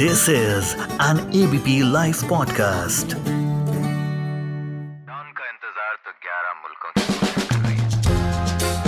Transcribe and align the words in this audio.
This 0.00 0.28
is 0.28 0.76
an 1.04 1.20
ABP 1.38 1.72
Life 1.92 2.18
podcast. 2.32 3.14
का 5.38 5.46
इंतज़ार 5.52 5.94
तो 6.04 6.12
11 6.26 6.52
मुल्कों 6.58 6.90
की 6.98 7.02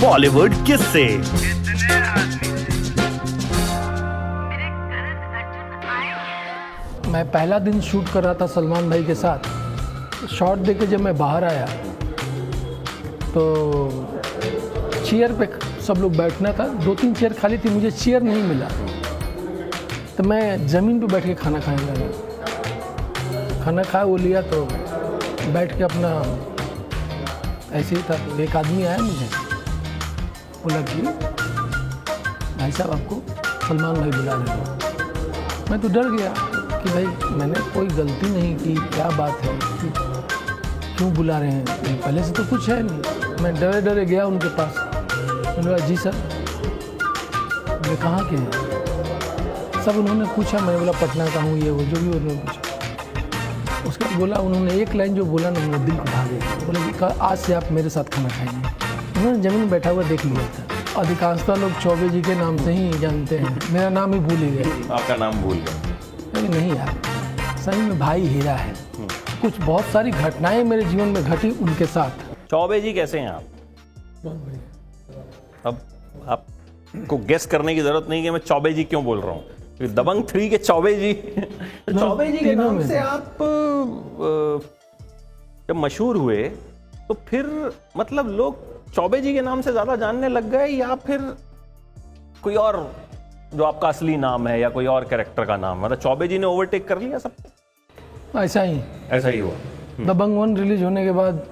बॉलीवुड 0.02 0.54
किससे। 0.66 1.02
कितने 1.06 1.96
आदमी 2.10 2.50
मैं 7.12 7.24
पहला 7.32 7.58
दिन 7.66 7.80
शूट 7.88 8.06
कर 8.12 8.24
रहा 8.24 8.34
था 8.40 8.46
सलमान 8.54 8.84
भाई 8.90 9.02
के 9.04 9.16
साथ। 9.24 9.40
शॉट 10.36 10.58
दे 10.68 10.74
के 10.74 10.86
जब 10.86 11.00
मैं 11.08 11.14
बाहर 11.18 11.44
आया 11.44 11.66
तो 13.34 13.42
चेयर 15.10 15.30
पे 15.42 15.46
सब 15.88 15.96
लोग 16.02 16.12
बैठना 16.16 16.50
था। 16.60 16.66
दो 16.86 16.92
तीन 17.02 17.12
चेयर 17.14 17.32
खाली 17.42 17.58
थी 17.58 17.68
मुझे 17.74 17.90
चेयर 17.90 18.22
नहीं 18.22 18.44
मिला। 18.54 18.70
तो 20.20 20.24
मैं 20.28 20.68
ज़मीन 20.68 21.00
पे 21.00 21.06
बैठ 21.06 21.24
के 21.24 21.34
खाना 21.34 21.60
खाने 21.60 21.76
लगा। 21.76 23.64
खाना 23.64 23.82
खा, 23.82 24.02
वो 24.02 24.16
लिया 24.16 24.42
तो 24.42 24.64
बैठ 25.52 25.78
के 25.78 25.84
अपना, 25.84 26.10
ऐसे 27.76 27.96
ही 27.96 28.02
था। 28.02 28.42
एक 28.42 28.56
आदमी 28.56 28.82
आया 28.82 28.98
मुझे। 28.98 29.28
बोला 30.64 30.80
कि, 30.80 31.02
भाई 32.58 32.72
साहब, 32.72 32.90
आपको 32.90 33.22
सलमान 33.68 33.94
भाई 33.94 34.10
बुला 34.10 34.32
रहे 34.32 34.42
हो 34.42 34.78
मैं 35.70 35.80
तो 35.80 35.88
डर 35.88 36.10
गया 36.10 36.34
कि 36.78 36.88
भाई, 36.90 37.06
मैंने 37.30 37.60
कोई 37.60 37.86
गलती 37.86 38.30
नहीं 38.30 38.56
की, 38.56 38.74
क्या 38.74 39.10
बात 39.10 39.40
है? 39.40 39.58
क्यों 40.96 41.14
बुला 41.14 41.38
रहे 41.38 41.50
हैं? 41.50 42.00
पहले 42.00 42.24
से 42.24 42.32
तो 42.32 42.44
कुछ 42.44 42.68
है 42.68 42.82
नहीं। 42.82 43.42
मैं 43.42 43.54
डरे 43.60 43.80
डरे 43.80 44.06
गया 44.06 44.26
उनके 44.26 44.48
पास। 44.48 44.74
मैंने 45.46 45.62
बोला 45.62 45.78
जी 45.78 45.96
सर 45.96 46.12
मैं 47.88 47.96
कहाँ 47.96 48.30
के 48.30 48.36
हैं? 48.36 48.69
सब 49.84 49.96
उन्होंने 49.98 50.24
पूछा 50.34 50.58
मैंने 50.58 50.78
बोला 50.78 50.92
पटना 51.00 51.26
का 51.34 51.40
हूँ 51.40 51.58
ये 51.58 51.70
वो? 51.70 51.82
जो 51.82 52.00
भी 52.00 52.08
उन्होंने 52.08 52.40
पूछा। 52.40 53.88
उसके 53.88 54.04
बाद 54.04 54.18
बोला 54.18 54.36
उन्होंने 54.38 54.74
एक 54.82 54.94
लाइन 54.94 55.14
जो 55.14 55.24
बोला 55.24 55.50
ना 55.50 55.60
मेरे 55.60 55.84
दिल 55.84 55.96
को 55.96 56.04
भा 56.04 56.24
गया 56.26 56.56
बोला 56.66 56.80
कि 56.90 57.20
आज 57.20 57.38
से 57.38 57.54
आप 57.54 57.70
मेरे 57.72 57.90
साथ 57.90 58.10
खाना 58.14 58.28
खाएँगे। 58.28 59.18
उन्होंने 59.18 59.38
ज़मीन 59.42 59.70
बैठा 59.70 59.90
हुआ 59.90 60.02
देख 60.04 60.24
लिया 60.24 60.46
था। 60.48 61.00
अधिकांशतः 61.00 61.54
लोग 61.56 61.72
चौबे 61.82 62.08
जी 62.08 62.20
के 62.22 62.34
नाम 62.34 62.56
से 62.58 62.72
ही 62.72 62.98
जानते 62.98 63.38
हैं। 63.38 63.58
मेरा 63.72 63.88
नाम 63.90 64.14
ही 64.14 64.20
भूल 64.20 64.36
ही 64.36 64.50
गए 64.50 64.70
आपका 64.90 65.16
नाम 65.16 65.40
भूल 65.42 65.56
गए 65.56 65.74
अरे 66.34 66.48
नहीं 66.48 66.74
यार 66.74 67.58
सही 67.64 67.82
में 67.82 67.98
भाई 67.98 68.26
हीरा 68.26 68.54
है। 68.54 68.74
कुछ 69.42 69.60
बहुत 69.60 69.84
सारी 69.92 70.10
घटनाएँ 70.10 70.62
मेरे 70.64 70.84
जीवन 70.84 71.08
में 71.08 71.22
घटी 71.24 71.50
उनके 71.62 71.86
साथ। 71.86 72.10
चौबे 72.50 72.80
जी 72.80 72.92
कैसे 72.92 73.18
हैं 73.18 73.28
आप? 73.28 73.42
अब 75.66 75.80
आपको 76.28 77.16
गेस 77.28 77.46
करने 77.46 77.74
की 77.74 77.80
ज़रूरत 77.80 78.06
नहीं 78.10 78.22
कि 78.22 78.30
मैं 78.30 78.38
चौबे 78.40 78.72
जी 78.72 78.84
क्यों 78.84 79.04
बोल 79.04 79.20
रहा 79.20 79.32
हूँ। 79.32 79.44
दबंग 79.80 80.24
थ्री 80.28 80.48
के 80.50 80.58
चौबे 80.58 80.94
जी। 80.94 81.12
तो 81.88 81.98
चौबे 81.98 82.26
जी 82.32 82.38
के 82.38 82.54
नाम 82.54 82.82
से 82.86 82.98
आप 82.98 83.36
जब 85.68 85.76
मशहूर 85.76 86.16
हुए 86.16 86.42
तो 87.08 87.14
फिर 87.28 87.46
मतलब 87.96 88.28
लोग 88.40 88.56
चौबे 88.94 89.20
जी 89.20 89.32
के 89.34 89.40
नाम 89.42 89.60
से 89.62 89.72
ज़्यादा 89.72 89.96
जानने 89.96 90.28
लग 90.28 90.50
गए 90.50 90.66
या 90.66 90.94
फिर 91.06 91.20
कोई 92.42 92.54
और 92.64 92.76
जो 93.54 93.64
आपका 93.64 93.88
असली 93.88 94.16
नाम 94.16 94.48
है 94.48 94.58
या 94.60 94.68
कोई 94.70 94.86
और 94.86 95.04
कैरेक्टर 95.10 95.44
का 95.44 95.56
नाम 95.56 95.84
मतलब 95.84 95.98
चौबे 95.98 96.28
जी 96.28 96.38
ने 96.38 96.46
ओवरटेक 96.46 96.86
कर 96.88 96.98
लिया 97.00 97.18
सब? 97.18 97.32
ऐसा 98.36 98.62
ही। 98.62 98.80
ऐसा 99.10 99.28
ही 99.28 99.38
हुआ। 99.38 100.04
दबंग 100.12 100.36
वन 100.38 100.56
रिलीज़ 100.56 100.84
होने 100.84 101.04
के 101.04 101.12
बाद 101.12 101.42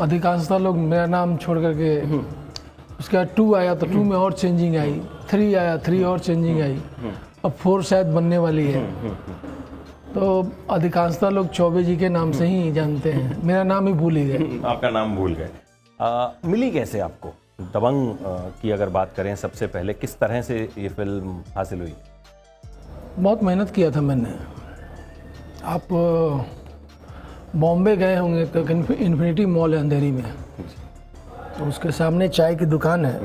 अधिकांशतः 0.00 0.58
लोग 0.58 0.76
मेरा 0.92 1.06
नाम 1.06 1.36
छोड़ 1.36 1.58
करके 1.60 1.90
उसके 2.98 3.16
बाद 3.16 3.28
टू 3.36 3.54
आया 3.54 3.74
तो 3.74 3.86
टू 3.86 4.02
में 4.04 4.16
और 4.16 4.32
चेंजिंग 4.32 4.76
आई। 4.76 5.00
थ्री 5.30 5.52
आया 5.54 5.76
थ्री 5.78 6.02
और 6.04 6.18
चेंजिंग 6.18 6.60
आई। 6.60 6.80
अब 7.44 7.52
फोर 7.52 7.82
शायद 7.82 8.06
बनने 8.06 8.38
वाली 8.38 8.66
है। 8.66 8.86
तो 10.14 10.50
अधिकांशतः 10.70 11.28
लोग 11.30 11.48
चौबे 11.50 11.82
जी 11.84 11.96
के 11.96 12.08
नाम 12.08 12.32
से 12.32 12.46
ही 12.46 12.72
जानते 12.72 13.12
हैं। 13.12 13.42
मेरा 13.44 13.62
नाम 13.64 13.86
ही 13.86 13.92
भूल 13.94 14.16
ही 14.16 14.24
गए 14.26 14.60
आपका 14.66 14.90
नाम 14.90 15.14
भूल 15.16 15.34
गए। 15.34 15.50
मिली 16.44 16.70
कैसे 16.70 17.00
आपको? 17.00 17.28
दबंग 17.60 18.16
की 18.62 18.70
अगर 18.70 18.88
बात 18.88 19.12
करें 19.16 19.34
सबसे 19.36 19.66
पहले 19.68 19.92
किस 19.94 20.18
तरह 20.18 20.42
से 20.42 20.58
ये 20.78 20.88
फ़िल्म 20.88 21.36
हासिल 21.56 21.80
हुई? 21.80 21.94
बहुत 23.18 23.42
मेहनत 23.42 23.70
किया 23.70 23.90
था 23.90 24.00
मैंने। 24.00 24.34
आप 25.66 25.88
बॉम्बे 27.56 27.96
गए 27.96 28.16
होंगे 28.16 28.44
तो 28.46 28.60
इन्फिनिटी 28.60 29.46
मॉल 29.48 29.74
है 29.74 29.80
अंधेरी 29.80 30.10
में। 30.10 30.24
तो 31.58 31.64
उसके 31.64 31.90
सामने 31.90 32.28
चाय 32.28 32.54
की 32.54 32.64
दुकान 32.66 33.04
है। 33.04 33.20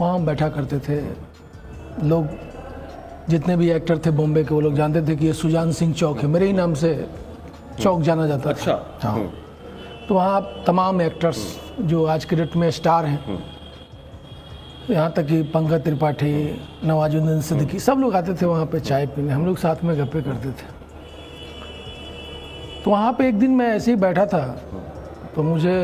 वहाँ 0.00 0.14
हम 0.14 0.26
बैठा 0.26 0.48
करते 0.48 0.78
थे। 0.78 1.00
लोग 2.04 2.28
जितने 3.28 3.56
भी 3.56 3.70
एक्टर 3.70 3.98
थे 3.98 4.10
बॉम्बे 4.10 4.44
के 4.44 4.54
वो 4.54 4.60
लोग 4.60 4.74
जानते 4.74 5.02
थे 5.02 5.16
कि 5.16 5.26
ये 5.26 5.32
सुजान 5.32 5.72
सिंह 5.72 5.92
चौक 5.94 6.18
है। 6.18 6.26
मेरे 6.26 6.46
ही 6.46 6.52
नाम 6.52 6.74
से 6.74 7.08
चौक 7.80 8.00
जाना 8.00 8.26
जाता 8.26 8.52
था। 8.52 8.98
हाँ। 9.02 9.32
तो 10.08 10.14
वहाँ 10.14 10.40
तमाम 10.66 11.00
एक्टर्स 11.02 11.38
जो 11.80 12.04
आज 12.04 12.24
के 12.24 12.36
डेट 12.36 12.56
में 12.56 12.70
स्टार 12.70 13.06
हैं। 13.06 13.42
यहाँ 14.90 15.10
तक 15.12 15.26
कि 15.26 15.42
पंकज 15.42 15.84
त्रिपाठी 15.84 16.32
नवाजुद्दीन 16.84 17.40
सिद्दीकी 17.40 17.78
सब 17.78 17.98
लोग 17.98 18.16
आते 18.16 18.34
थे 18.34 18.46
वहाँ 18.46 18.66
पे 18.66 18.80
चाय 18.80 19.06
पीने। 19.06 19.32
हम 19.32 19.46
लोग 19.46 19.58
साथ 19.58 19.84
में 19.84 19.96
गप्पे 19.98 20.22
करते 20.22 20.48
थे। 20.50 20.72
तो 22.84 22.90
वहाँ 22.90 23.12
पे 23.12 23.28
एक 23.28 23.38
दिन 23.38 23.50
मैं 23.50 23.68
ऐसे 23.68 23.90
ही 23.90 23.96
बैठा 23.96 24.26
था। 24.26 24.42
तो 25.34 25.42
मुझे 25.42 25.76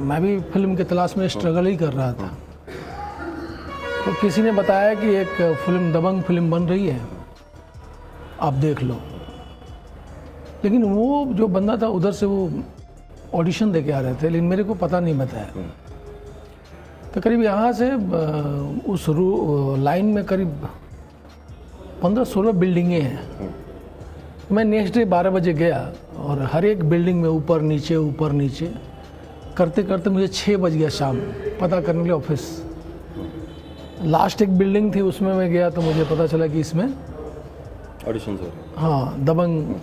मैं 0.00 0.20
भी 0.22 0.38
फ़िल्म 0.52 0.76
की 0.76 0.84
तलाश 0.84 1.16
में 1.16 1.26
स्ट्रगल 1.28 1.66
ही 1.66 1.76
कर 1.76 1.92
रहा 1.92 2.12
था। 2.12 2.26
तो 4.04 4.12
किसी 4.20 4.42
ने 4.42 4.50
बताया 4.52 4.94
कि 4.94 5.14
एक 5.16 5.28
फ़िल्म 5.64 5.92
दबंग 5.92 6.22
फ़िल्म 6.22 6.50
बन 6.50 6.62
रही 6.68 6.86
है। 6.88 7.00
आप 8.40 8.52
देख 8.54 8.82
लो। 8.82 9.00
लेकिन 10.64 10.82
वो 10.84 11.26
जो 11.32 11.46
बंदा 11.48 11.76
था 11.76 11.86
उधर 11.88 12.12
से 12.12 12.26
वो 12.26 12.50
ऑडिशन 13.34 13.72
दे 13.72 13.82
के 13.82 13.92
आ 13.92 14.00
रहे 14.00 14.14
थे 14.14 14.28
लेकिन 14.28 14.44
मेरे 14.44 14.64
को 14.64 14.74
पता 14.74 15.00
नहीं 15.00 15.18
बताया। 15.18 15.48
तो 17.14 17.20
करीब 17.20 17.42
यहाँ 17.42 17.72
से 17.72 17.90
उस 18.92 19.08
रू 19.08 19.76
लाइन 19.78 20.06
में 20.06 20.24
करीब 20.24 20.68
पंद्रह 22.02 22.24
सोलह 22.24 22.52
बिल्डिंगें 22.52 23.00
हैं। 23.00 23.54
मैं 24.52 24.64
नेक्स्ट 24.64 24.94
डे 24.94 25.04
बारह 25.06 25.30
बजे 25.30 25.52
गया। 25.54 25.92
और 26.18 26.42
हर 26.52 26.64
एक 26.64 26.84
बिल्डिंग 26.84 27.20
में 27.22 27.28
ऊपर 27.28 27.60
नीचे 27.62 27.96
ऊपर 27.96 28.32
नीचे। 28.32 28.72
करते 29.56 29.82
करते 29.82 30.10
मुझे 30.10 30.26
छः 30.28 30.56
बज 30.56 30.74
गया 30.76 30.88
शाम। 30.90 31.16
पता 31.60 31.80
करने 31.80 31.98
के 31.98 32.04
लिए 32.04 32.12
ऑफ़िस। 32.12 32.62
लास्ट 34.04 34.42
एक 34.42 34.56
बिल्डिंग 34.58 34.94
थी 34.94 35.00
उसमें 35.00 35.32
मैं 35.34 35.50
गया 35.50 35.68
तो 35.70 35.80
मुझे 35.80 36.04
पता 36.04 36.26
चला 36.26 36.46
कि 36.46 36.60
इसमें 36.60 36.84
ऑडिशन 38.08 38.36
हो 38.36 38.50
हाँ। 38.76 39.24
दबंग। 39.24 39.74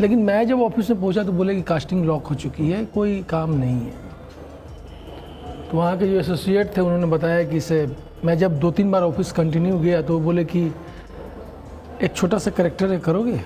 लेकिन 0.00 0.18
मैं 0.18 0.46
जब 0.48 0.60
ऑफ़िस 0.62 0.90
में 0.90 1.00
पहुँचा 1.00 1.22
तो 1.24 1.32
बोले 1.32 1.54
कि 1.54 1.62
कास्टिंग 1.62 2.04
लॉक 2.04 2.26
हो 2.26 2.34
चुकी 2.34 2.70
है 2.70 2.84
कोई 2.84 3.22
काम 3.22 3.54
नहीं 3.54 3.76
है। 3.76 4.00
तो 5.70 5.76
वहाँ 5.78 5.96
के 5.98 6.08
जो 6.08 6.18
एसोसिएट 6.20 6.76
थे 6.76 6.80
उन्होंने 6.80 7.06
बताया 7.06 7.42
कि 7.44 7.56
इसे 7.56 7.86
मैं 8.24 8.36
जब 8.38 8.58
दो 8.60 8.70
तीन 8.70 8.90
बार 8.90 9.02
ऑफ़िस 9.02 9.32
कंटिन्यू 9.32 9.78
गया 9.78 10.02
तो 10.02 10.18
बोले 10.20 10.44
कि 10.44 10.64
एक 12.02 12.12
छोटा 12.16 12.38
सा 12.38 12.50
करेक्टर 12.50 12.92
है 12.92 12.98
करोगे? 12.98 13.40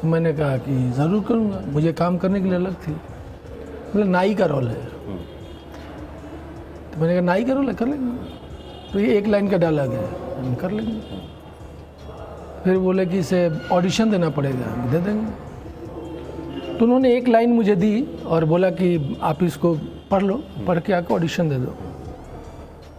तो 0.00 0.08
मैंने 0.08 0.32
कहा 0.32 0.56
कि 0.56 0.90
ज़रूर 0.92 1.22
करूँगा। 1.24 1.60
मुझे 1.66 1.92
काम 1.92 2.18
करने 2.18 2.40
के 2.40 2.46
लिए 2.46 2.54
अलग 2.54 2.74
थी। 2.74 2.92
बोले, 3.92 4.04
नाई 4.04 4.34
का 4.34 4.46
रोल 4.46 4.68
है। 4.68 4.84
तो 6.84 7.00
मैंने 7.00 7.12
कहा, 7.12 7.22
नाई 7.22 7.44
का 7.44 7.52
रोल 7.52 7.68
है, 7.68 7.74
कर 7.74 7.86
लेंगे। 7.86 8.92
तो 8.92 8.98
ये 9.00 9.16
एक 9.18 9.26
लाइन 9.26 9.48
का 9.48 9.56
डायलॉग 9.56 9.92
है। 9.92 10.04
हम 10.38 10.54
कर 10.54 10.70
लेंगे। 10.70 11.00
फिर 12.64 12.78
बोले 12.78 13.06
कि 13.06 13.18
इसे 13.18 13.50
ऑडिशन 13.72 14.10
देना 14.10 14.28
पड़ेगा 14.30 14.86
दे 14.90 14.98
देंगे। 14.98 15.26
तो 16.78 16.84
उन्होंने 16.84 17.16
एक 17.16 17.28
लाइन 17.28 17.52
मुझे 17.52 17.74
दी 17.76 18.02
और 18.26 18.44
बोला 18.44 18.70
कि 18.70 19.18
आप 19.22 19.42
इसको 19.42 19.74
पढ़ 20.10 20.22
लो, 20.22 20.42
पढ़ 20.66 20.78
के 20.78 20.92
आके 20.92 21.14
ऑडिशन 21.14 21.48
दे 21.48 21.56
दो। 21.56 21.74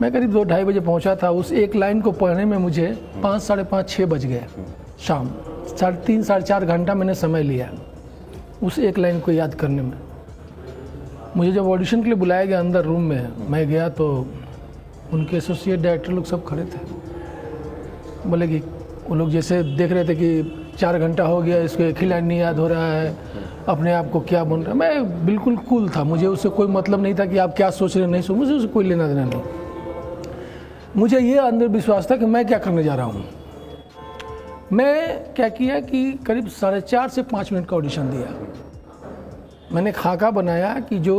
मैं 0.02 0.12
करीब 0.12 0.32
दो, 0.32 0.44
ढाई 0.44 0.64
बजे 0.64 0.80
पहुँचा 0.80 1.16
था। 1.16 1.30
उस 1.32 1.52
एक 1.54 1.76
लाइन 1.76 2.02
को 2.02 2.12
पढ़ने 2.12 2.46
में 2.46 2.58
मुझे 2.58 2.88
पाँच, 3.24 3.42
साढ़े 3.42 3.64
पाँच 3.64 3.90
छः 3.90 4.06
बज 4.06 4.26
गए 4.26 4.46
शाम। 5.00 5.28
साढ़े 5.70 5.98
तीन, 5.98 6.24
साढ़े 6.24 6.44
चार 6.44 6.66
घंटा 6.66 6.94
मैंने 6.96 7.14
समय 7.16 7.44
लिया 7.44 7.70
उस 8.64 8.80
एक 8.80 8.98
लाइन 9.00 9.20
को 9.20 9.32
याद 9.32 9.54
करने 9.56 9.82
में। 9.82 9.98
मुझे 11.38 11.52
जब 11.52 11.68
ऑडिशन 11.68 12.02
के 12.02 12.06
लिए 12.06 12.16
बुलाया 12.16 12.46
गया 12.46 12.60
अंदर 12.60 12.84
रूम 12.86 13.02
में, 13.02 13.30
मैं 13.50 13.68
गया 13.70 13.90
तो 13.90 14.08
उनके 15.14 15.38
एसोसिएट 15.38 15.80
डायरेक्टर 15.80 16.12
लोग 16.12 16.26
सब 16.26 16.46
खड़े 16.46 16.64
थे। 16.64 18.30
बोले 18.30 18.48
कि 18.48 18.58
वो 19.08 19.16
लोग 19.16 19.30
जैसे 19.30 19.62
देख 19.64 19.92
रहे 19.92 20.08
थे 20.08 20.16
कि 20.16 20.74
चार 20.78 21.00
घंटा 21.00 21.24
हो 21.24 21.42
गया, 21.42 21.58
इसको 21.60 21.84
एक 21.84 21.98
ही 21.98 22.08
लाइन 22.08 22.26
नहीं 22.26 22.40
याद 22.40 22.60
हो 22.60 22.68
रहा 22.68 22.92
है, 22.92 23.16
अपने 23.68 23.94
आप 23.94 24.10
को 24.12 24.20
क्या 24.20 24.44
बन 24.44 24.62
रहा 24.62 24.72
है? 24.72 24.78
मैं 24.78 25.26
बिल्कुल 25.26 25.58
कूल 25.70 25.90
था, 25.90 26.04
मुझे 26.04 26.28
उससे 26.28 26.50
कोई 26.50 26.68
मतलब 26.68 27.02
नहीं 27.02 27.16
था 27.16 27.26
कि 27.26 27.38
आप 27.38 27.56
क्या 27.56 27.70
सोच 27.70 27.98
रहे 27.98 28.08
नहीं 28.08 28.22
सोच 28.22 28.38
मुझे 28.38 28.54
उससे 28.54 28.68
कोई 28.68 28.86
लेना 28.86 29.08
देना 29.08 29.26
नहीं। 29.26 29.42
मुझे 30.98 31.20
ये 31.20 31.38
अंदर 31.38 31.68
विश्वास 31.68 32.12
था 32.12 32.16
कि 32.18 32.26
मैं 32.26 32.46
क्या 32.48 32.58
करने 32.58 32.84
जा 32.84 32.96
रहा 32.96 33.06
हूँ। 33.06 33.24
मैं 34.74 35.34
क्या 35.34 35.48
किया 35.50 35.80
कि 35.80 36.12
करीब 36.28 36.48
साढ़े 36.48 36.82
चार 36.82 37.10
से 37.10 37.22
पाँच 37.24 37.52
मिनट 37.52 37.66
का 37.68 37.76
ऑडिशन 37.76 38.10
दिया। 38.10 38.34
मैंने 39.74 39.92
खाका 39.92 40.30
बनाया 40.32 40.74
कि 40.80 40.98
जो 41.00 41.16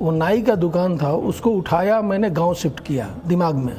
वो 0.00 0.10
नाई 0.10 0.42
का 0.42 0.54
दुकान 0.54 0.96
था 0.98 1.12
उसको 1.12 1.50
उठाया 1.50 2.00
मैंने 2.02 2.30
गाँव 2.30 2.54
शिफ्ट 2.54 2.80
किया 2.80 3.06
दिमाग 3.26 3.54
में। 3.54 3.74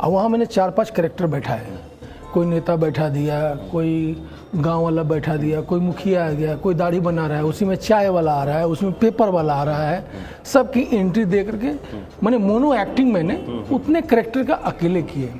और 0.00 0.10
वहाँ 0.10 0.28
मैंने 0.28 0.46
चार 0.46 0.70
पाँच 0.70 0.90
करेक्टर 0.90 1.26
बैठा 1.26 1.54
है 1.54 1.80
कोई 2.32 2.46
नेता 2.46 2.76
बैठा 2.76 3.08
दिया 3.08 3.38
कोई 3.72 4.26
गाँव 4.54 4.82
वाला 4.82 5.02
बैठा 5.02 5.36
दिया 5.36 5.60
कोई 5.60 5.80
मुखिया 5.80 6.26
आ 6.26 6.30
गया 6.30 6.56
कोई 6.56 6.74
दाढ़ी 6.74 7.00
बना 7.00 7.26
रहा 7.26 7.38
है 7.38 7.44
उसी 7.44 7.64
में 7.64 7.74
चाय 7.76 8.08
वाला 8.08 8.32
आ 8.32 8.44
रहा 8.44 8.58
है 8.58 8.66
उसमें 8.66 8.92
पेपर 8.92 9.28
वाला 9.28 9.54
आ 9.54 9.64
रहा 9.64 9.88
है। 9.88 10.04
सबकी 10.44 10.86
एंट्री 10.92 11.24
दे 11.24 11.42
करके 11.44 11.72
मैंने 12.22 12.38
मोनो 12.38 12.74
एक्टिंग 12.74 13.12
मैंने 13.12 13.36
उतने 13.72 14.02
करेक्टर 14.02 14.44
का 14.44 14.54
अकेले 14.54 15.02
किए। 15.02 15.32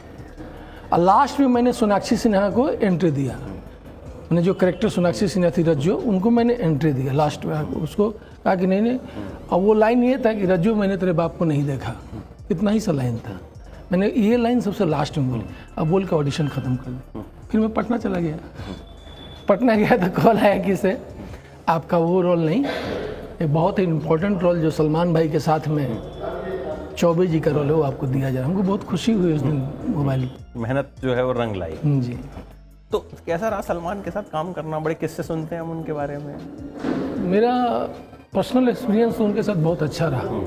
और 0.92 0.98
लास्ट 0.98 1.40
में 1.40 1.46
मैंने 1.46 1.72
सोनाक्षी 1.72 2.16
सिन्हा 2.16 2.50
को 2.50 2.68
एंट्री 2.68 3.10
दिया। 3.10 3.36
मैंने 4.32 4.42
जो 4.42 4.54
करेक्टर 4.54 4.88
सोनाक्षी 4.88 5.28
सिन्हा 5.28 5.50
थी, 5.50 5.62
रज्जो, 5.62 5.96
उनको 5.96 6.30
मैंने 6.30 6.54
एंट्री 6.54 6.92
दिया 6.92 7.12
लास्ट 7.12 7.44
में। 7.44 7.54
उसको 7.60 8.10
कहा 8.10 8.54
कि 8.54 8.66
नहीं 8.66 8.80
नहीं। 8.80 8.98
और 9.52 9.60
वो 9.60 9.74
लाइन 9.74 10.04
ये 10.04 10.18
था 10.18 10.32
कि 10.32 10.46
रज्जो, 10.46 10.74
मैंने 10.74 10.96
तेरे 10.96 11.12
बाप 11.12 11.36
को 11.36 11.44
नहीं 11.44 11.66
देखा। 11.66 11.94
इतना 12.50 12.70
ही 12.70 12.80
सा 12.80 12.92
लाइन 12.92 13.16
था। 13.16 13.40
मैंने 13.92 14.12
ये 14.16 14.36
लाइन 14.36 14.60
सबसे 14.60 14.86
लास्ट 14.86 15.18
में 15.18 15.30
बोली। 15.30 15.42
अब 15.78 15.86
बोल 15.86 16.04
के 16.04 16.16
ऑडिशन 16.16 16.48
ख़त्म 16.48 16.76
कर 16.76 16.90
दी। 16.90 17.20
फिर 17.50 17.60
मैं 17.60 17.70
पटना 17.70 17.96
चला 17.96 18.18
गया। 18.18 18.36
पटना 19.48 19.74
गया 19.74 19.96
तो 19.96 20.22
कॉल 20.22 20.36
आया 20.36 20.62
कि 20.62 20.76
से 20.76 20.98
आपका 21.68 21.98
वो 21.98 22.20
रोल 22.20 22.40
नहीं। 22.40 22.64
एक 23.42 23.54
बहुत 23.54 23.78
ही 23.78 23.84
इम्पोर्टेंट 23.84 24.42
रोल 24.42 24.60
जो 24.60 24.70
सलमान 24.70 25.12
भाई 25.12 25.28
के 25.28 25.38
साथ 25.38 25.68
में 25.68 25.96
चौबे 26.96 27.26
जी 27.26 27.40
का 27.40 27.50
रोल 27.50 27.66
है 27.66 27.72
वो 27.72 27.82
आपको 27.82 28.06
दिया 28.06 28.30
जा 28.30 28.38
रहा 28.40 28.48
है। 28.48 28.54
हमको 28.54 28.68
बहुत 28.68 28.84
खुशी 28.84 29.12
हुई 29.12 29.32
उस 29.32 29.40
दिन 29.40 29.68
मोबाइल 29.88 30.30
मेहनत 30.56 30.90
जो 31.02 31.14
है 31.14 31.24
वो 31.24 31.32
रंग 31.32 31.56
लाई। 31.56 31.78
जी। 31.84 32.18
तो 32.92 32.98
कैसा 33.26 33.48
रहा 33.48 33.60
सलमान 33.60 34.02
के 34.02 34.10
साथ 34.10 34.22
काम 34.22 34.52
करना? 34.52 34.78
बड़े 34.78 34.94
किस्से 34.94 35.22
सुनते 35.22 35.54
हैं 35.54 35.62
हम 35.62 35.70
उनके 35.70 35.92
बारे 35.92 36.18
में। 36.18 36.34
मेरा 37.30 37.52
पर्सनल 38.34 38.68
एक्सपीरियंस 38.68 39.20
उनके 39.20 39.42
साथ 39.42 39.54
बहुत 39.54 39.82
अच्छा 39.82 40.08
रहा। 40.08 40.40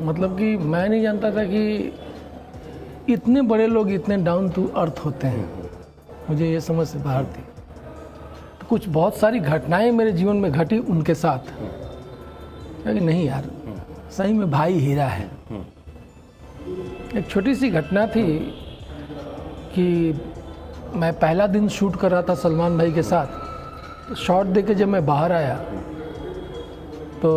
मतलब 0.00 0.36
कि 0.38 0.56
मैं 0.56 0.88
नहीं 0.88 1.02
जानता 1.02 1.30
था 1.30 1.44
कि 1.44 1.92
इतने 3.08 3.42
बड़े 3.42 3.66
लोग 3.66 3.90
इतने 3.92 4.16
डाउन 4.16 4.48
टू 4.50 4.66
अर्थ 4.76 5.00
होते 5.04 5.26
हैं। 5.26 5.70
मुझे 6.30 6.50
ये 6.50 6.60
समझ 6.60 6.86
से 6.88 6.98
बाहर 6.98 7.24
थी। 7.24 7.42
तो 8.60 8.66
कुछ 8.68 8.88
बहुत 8.88 9.16
सारी 9.16 9.40
घटनाएँ 9.40 9.90
मेरे 9.90 10.12
जीवन 10.12 10.36
में 10.36 10.50
घटी 10.52 10.78
उनके 10.78 11.14
साथ। 11.14 11.52
नहीं 12.86 13.24
यार 13.26 13.50
सही 14.16 14.32
में 14.32 14.50
भाई 14.50 14.74
हीरा 14.74 15.06
है। 15.06 15.28
एक 17.16 17.28
छोटी 17.30 17.54
सी 17.54 17.70
घटना 17.70 18.06
थी 18.06 18.24
कि 19.74 19.86
मैं 20.94 21.12
पहला 21.18 21.46
दिन 21.46 21.68
शूट 21.68 21.96
कर 21.96 22.10
रहा 22.10 22.22
था 22.22 22.34
सलमान 22.34 22.76
भाई 22.78 22.92
के 22.92 23.02
साथ। 23.02 24.14
शॉट 24.16 24.46
दे 24.46 24.62
के 24.62 24.74
जब 24.74 24.88
मैं 24.88 25.04
बाहर 25.06 25.32
आया 25.32 25.56
तो 27.22 27.30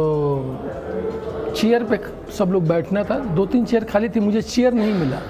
चेयर 1.58 1.84
पे 1.84 2.00
सब 2.34 2.52
लोग 2.52 2.68
बैठना 2.68 3.04
था। 3.04 3.20
दो 3.20 3.46
तीन 3.46 3.66
चेयर 3.66 3.84
खाली 3.84 4.10
थी, 4.10 4.20
मुझे 4.20 4.42
चेयर 4.42 4.74
नहीं 4.74 4.94
मिला। 4.94 5.22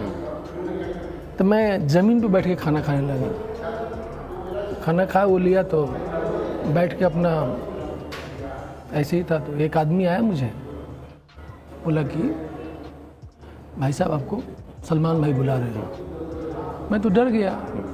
तो 1.38 1.44
मैं 1.44 1.88
ज़मीन 1.88 2.22
पे 2.22 2.28
बैठ 2.28 2.46
के 2.48 2.56
खाना 2.56 2.82
खाने 2.82 3.02
लगा। 3.08 4.82
खाना 4.84 5.06
खाया 5.06 5.26
वो 5.26 5.38
लिया 5.38 5.64
तो 5.64 5.86
बैठ 6.74 6.98
के 7.00 7.06
अपना, 7.06 7.32
ऐसे 8.94 9.18
ही 9.18 9.24
था। 9.24 9.40
तो 9.40 9.58
एक 9.60 9.78
आदमी 9.78 10.06
आया 10.06 10.22
मुझे। 10.22 10.52
बोला 11.84 12.04
कि, 12.04 12.36
भाई 13.80 13.94
साहब, 13.94 14.12
आपको 14.12 14.40
सलमान 14.90 15.22
भाई 15.22 15.34
बुला 15.34 15.54
रहे 15.54 15.70
हैं। 15.70 15.90
मैं 16.92 17.02
तो 17.02 17.10
डर 17.10 17.26
गया 17.26 17.52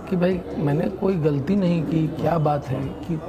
कि 0.09 0.15
भाई, 0.15 0.41
मैंने 0.57 0.89
कोई 0.89 1.15
गलती 1.15 1.55
नहीं 1.55 1.83
की, 1.83 2.07
क्या 2.07 2.37
बात 2.37 2.65
है 2.65 2.83
कि 2.83 3.19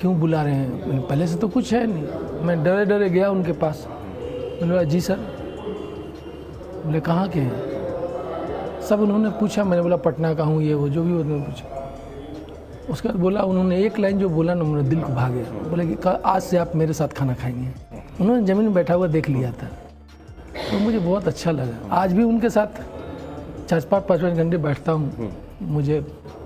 क्यों 0.00 0.20
बुला 0.20 0.42
रहे 0.42 0.54
हैं? 0.54 0.88
मैंने 0.88 1.00
पहले 1.00 1.26
से 1.26 1.36
तो 1.38 1.48
कुछ 1.48 1.74
है 1.74 1.86
नहीं। 1.86 2.04
मैं 2.46 2.64
डरे 2.64 2.84
डरे 2.84 3.10
गया 3.10 3.30
उनके 3.30 3.52
पास। 3.52 3.88
मैंने 3.88 4.66
बोला, 4.66 4.82
जी 4.82 5.00
सर। 5.00 5.14
बोले, 6.86 7.00
कहाँ 7.00 7.28
के 7.28 7.40
हैं? 7.40 7.70
सब 8.80 9.00
उन्होंने 9.00 9.30
पूछा। 9.30 9.64
मैंने 9.64 9.82
बोला, 9.82 9.96
पटना 9.96 10.34
का 10.34 10.44
हूँ, 10.44 10.62
ये 10.62 10.74
वो, 10.74 10.88
जो 10.88 11.02
भी 11.02 11.12
उन्होंने 11.12 11.42
पूछा। 11.42 11.92
उसके 12.90 13.08
बाद 13.08 13.16
बोला, 13.16 13.42
उन्होंने 13.42 13.78
एक 13.78 13.98
लाइन 13.98 14.18
जो 14.18 14.28
बोला 14.28 14.54
ना, 14.54 14.64
मेरे 14.64 14.88
दिल 14.88 15.00
को 15.00 15.12
भा 15.12 15.28
गया। 15.28 15.68
बोले 15.70 15.86
कि, 15.86 16.08
आज 16.24 16.42
से 16.42 16.56
आप 16.56 16.72
मेरे 16.74 16.92
साथ 16.92 17.08
खाना 17.08 17.34
खाएँगे। 17.34 17.89
उन्होंने 18.20 18.46
ज़मीन 18.46 18.64
में 18.64 18.74
बैठा 18.74 18.94
हुआ 18.94 19.06
देख 19.06 19.28
लिया 19.28 19.50
था। 19.52 19.66
तो 20.70 20.78
मुझे 20.78 20.98
बहुत 20.98 21.28
अच्छा 21.28 21.50
लगा। 21.50 21.94
आज 21.96 22.12
भी 22.12 22.22
उनके 22.22 22.50
साथ 22.50 22.80
चार 23.68 23.80
पाँच 23.80 24.04
पाँच 24.06 24.20
पाँच 24.20 24.36
घंटे 24.36 24.56
बैठता 24.56 24.92
हूँ। 24.92 25.30
मुझे 25.62 26.00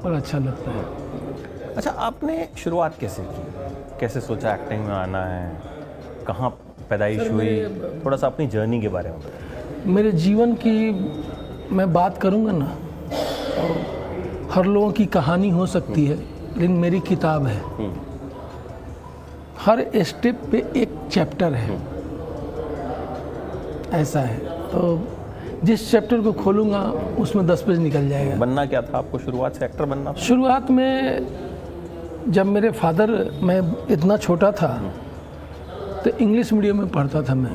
बड़ा 0.05 0.17
अच्छा 0.17 0.38
लगता 0.38 0.71
है। 0.71 1.75
अच्छा 1.76 1.91
आपने 1.91 2.49
शुरुआत 2.59 2.99
कैसे 3.00 3.23
की? 3.23 3.99
कैसे 4.00 4.21
सोचा 4.21 4.55
एक्टिंग 4.55 4.85
में 4.85 4.94
आना 4.94 5.25
है? 5.25 5.62
कहाँ 6.26 6.50
पैदाइश 6.91 7.31
हुई? 7.31 7.65
थोड़ा 8.05 8.17
सा 8.17 8.27
अपनी 8.27 8.47
जर्नी 8.47 8.81
के 8.81 8.88
बारे 8.88 9.11
में 9.11 9.94
मेरे 9.94 10.12
जीवन 10.12 10.55
की 10.55 10.91
मैं 11.73 11.93
बात 11.93 12.19
करूँगा 12.19 12.53
ना 12.53 12.67
तो 13.06 14.50
हर 14.53 14.67
लोगों 14.67 14.91
की 14.93 15.06
कहानी 15.06 15.50
हो 15.50 15.67
सकती 15.67 16.06
है 16.06 16.17
लेकिन 16.17 16.77
मेरी 16.79 17.00
किताब 17.00 17.47
है। 17.47 17.61
हर 19.65 19.85
स्टेप 20.05 20.41
पे 20.53 20.59
एक 20.77 20.91
चैप्टर 21.13 21.55
है। 21.55 21.79
ऐसा 23.93 24.21
है। 24.21 24.39
तो 24.71 24.81
जिस 25.65 25.91
चैप्टर 25.91 26.21
को 26.21 26.33
खोलूँगा 26.35 26.81
उसमें 27.19 27.47
दस 27.47 27.63
पेज 27.63 27.79
निकल 27.79 28.09
जाएगा। 28.09 28.37
बनना 28.37 28.65
क्या 28.67 28.83
था? 28.83 28.99
आपको 28.99 29.19
शुरुआत 29.19 29.55
से 29.55 29.65
एक्टर 29.65 29.85
बनना 29.85 30.13
शुरुआत 30.21 30.71
में 30.71 31.27
जब 32.29 32.47
मेरे 32.47 32.71
फादर 32.73 33.11
मैं 33.43 33.61
इतना 33.91 34.17
छोटा 34.17 34.51
था 34.53 34.69
तो 36.05 36.11
इंग्लिश 36.11 36.53
मीडियम 36.53 36.79
में 36.79 36.89
पढ़ता 36.89 37.23
था 37.23 37.35
मैं। 37.35 37.55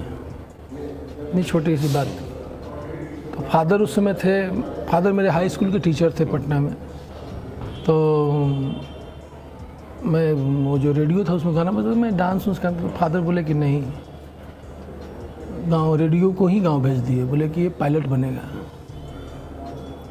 इतनी 1.21 1.43
छोटी 1.43 1.77
सी 1.77 1.93
बात। 1.93 2.07
तो 3.35 3.41
फादर 3.43 3.81
उस 3.81 3.95
समय 3.95 4.13
थे। 4.13 4.35
फादर 4.85 5.11
मेरे 5.11 5.29
हाई 5.29 5.49
स्कूल 5.49 5.71
के 5.71 5.79
टीचर 5.79 6.13
थे 6.19 6.25
पटना 6.25 6.59
में। 6.59 6.73
तो 7.85 7.95
मैं 10.03 10.31
वो 10.65 10.77
जो 10.77 10.91
रेडियो 10.91 11.23
था 11.23 11.33
उसमें 11.33 11.55
गाना 11.55 11.71
था, 11.71 11.95
मैं 11.95 12.15
डांस 12.17 12.47
उस 12.47 12.59
करता 12.59 12.81
तो 12.81 12.87
फादर 12.97 13.19
बोले 13.21 13.43
कि 13.43 13.53
नहीं 13.53 13.83
गाँव 15.71 15.95
रेडियो 15.95 16.31
को 16.31 16.47
ही 16.47 16.59
गाँव 16.59 16.81
भेज 16.83 16.99
दिए 16.99 17.23
बोले 17.23 17.49
कि 17.49 17.61
ये 17.61 17.69
पायलट 17.69 18.07
बनेगा। 18.07 18.41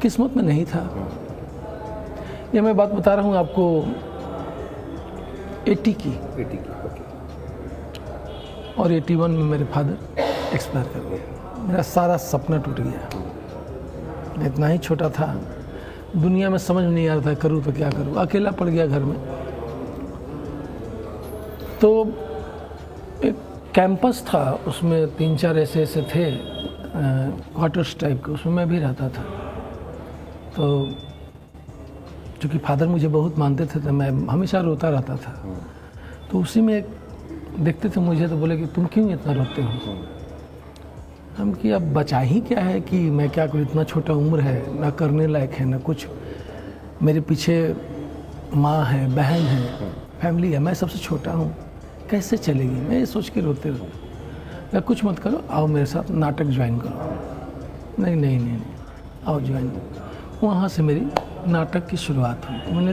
किस्मत 0.02 0.36
में 0.36 0.42
नहीं 0.44 0.64
था। 0.64 0.80
ये 2.54 2.60
मैं 2.60 2.76
बात 2.76 2.92
बता 2.92 3.14
रहा 3.14 3.24
हूँ 3.24 3.36
आपको 3.36 3.64
एटी 5.70 5.92
की। 5.92 6.10
एटी 6.42 6.56
की 6.56 6.70
और 8.82 8.92
एटी 8.92 9.14
वन 9.14 9.30
में 9.30 9.44
मेरे 9.44 9.64
फादर 9.64 9.96
एक्सपायर 10.54 10.86
कर 10.86 11.00
गए। 11.00 11.20
मेरा 11.68 11.82
सारा 11.82 12.16
सपना 12.16 12.58
टूट 12.58 12.80
गया। 12.80 13.08
मैं 14.38 14.46
इतना 14.46 14.66
ही 14.66 14.78
छोटा 14.78 15.08
था। 15.10 15.34
दुनिया 16.16 16.50
में 16.50 16.58
समझ 16.58 16.84
नहीं 16.84 17.08
आ 17.08 17.14
रहा 17.14 17.26
था 17.26 17.34
करूँ 17.34 17.62
तो 17.62 17.72
क्या 17.72 17.90
करूँ। 17.90 18.14
अकेला 18.16 18.50
पड़ 18.50 18.68
गया 18.68 18.86
घर 18.86 19.02
में। 19.02 19.16
तो 21.80 21.90
एक 23.24 23.36
कैंपस 23.74 24.22
था 24.28 24.42
उसमें 24.66 25.16
तीन 25.16 25.36
चार 25.36 25.58
ऐसे 25.58 25.82
ऐसे 25.82 26.02
थे 26.02 26.30
क्वार्टर्स 26.94 27.96
टाइप 28.00 28.24
के 28.24 28.32
उसमें 28.32 28.52
मैं 28.52 28.68
भी 28.68 28.78
रहता 28.78 29.08
था। 29.08 29.22
तो 30.56 30.64
चूँकि 32.42 32.58
फादर 32.58 32.86
मुझे 32.86 33.08
बहुत 33.08 33.38
मानते 33.38 33.66
थे 33.66 33.80
तो 33.80 33.92
मैं 33.92 34.10
हमेशा 34.28 34.60
रोता 34.60 34.88
रहता 34.88 35.16
था। 35.16 35.32
तो 36.30 36.40
उसी 36.40 36.60
में 36.60 36.84
देखते 37.60 37.88
थे 37.88 38.00
मुझे 38.00 38.28
तो 38.28 38.36
बोले 38.36 38.56
कि 38.56 38.66
तुम 38.66 38.86
क्यों 38.86 39.10
इतना 39.12 39.32
रोते 39.32 39.62
हो? 39.62 39.96
हम 41.38 41.52
कि 41.52 41.70
अब 41.70 41.92
बचा 41.94 42.18
ही 42.18 42.40
क्या 42.40 42.60
है 42.60 42.80
कि 42.80 42.98
मैं 43.10 43.28
क्या 43.30 43.46
करूँ 43.46 43.62
इतना 43.62 43.84
छोटा 43.84 44.12
उम्र 44.14 44.40
है 44.40 44.80
ना 44.80 44.90
करने 44.90 45.26
लायक 45.26 45.52
है 45.52 45.66
ना 45.66 45.78
कुछ। 45.78 46.06
मेरे 47.02 47.20
पीछे 47.20 47.56
माँ 48.54 48.84
है 48.84 49.06
बहन 49.14 49.42
है 49.42 49.90
फैमिली 50.20 50.52
है 50.52 50.58
मैं 50.58 50.74
सबसे 50.74 50.98
छोटा 50.98 51.32
हूँ। 51.32 51.54
कैसे 52.10 52.36
चलेगी? 52.36 52.80
मैं 52.80 52.98
ये 52.98 53.06
सोच 53.06 53.28
के 53.28 53.40
रोते 53.40 53.68
रहूँ 53.68 53.88
या 54.74 54.80
कुछ 54.80 55.04
मत 55.04 55.18
करो 55.18 55.44
आओ 55.50 55.66
मेरे 55.66 55.86
साथ 55.86 56.10
नाटक 56.10 56.44
ज्वाइन 56.44 56.78
करो। 56.78 58.02
नहीं 58.02 58.16
नहीं 58.16 58.38
नहीं 58.38 58.52
नहीं 58.52 58.74
आओ 59.26 59.40
ज्वाइन 59.40 59.68
करो। 59.70 60.46
वहाँ 60.48 60.68
से 60.68 60.82
मेरी 60.82 61.06
नाटक 61.46 61.86
की 61.86 61.96
शुरुआत 61.96 62.46
हुई। 62.50 62.58
तो 62.58 62.72
मैंने 62.72 62.92